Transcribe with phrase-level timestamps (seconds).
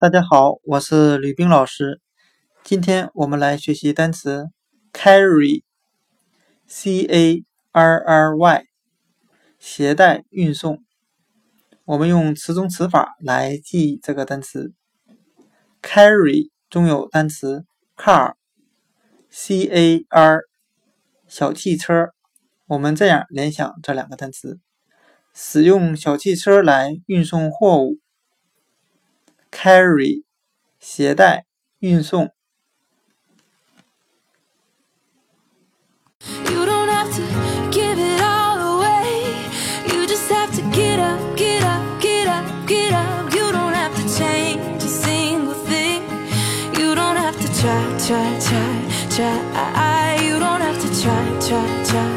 [0.00, 2.00] 大家好，我是吕冰老师。
[2.62, 4.46] 今天我们来学习单词
[4.92, 5.60] carry，c
[7.02, 8.62] a r r y，
[9.58, 10.84] 携带、运送。
[11.84, 14.72] 我们用词中词法来记这个单词。
[15.82, 17.64] carry 中有单词
[17.96, 20.42] car，c a r，
[21.26, 22.10] 小汽车。
[22.68, 24.60] 我们这样联想这两个单词：
[25.34, 27.98] 使用小汽车来运送货物。
[29.58, 30.22] carry
[30.78, 31.46] 携带、
[31.80, 32.32] 运送。
[48.08, 50.22] try, try, try.
[50.24, 52.07] You don't have to try, try, try.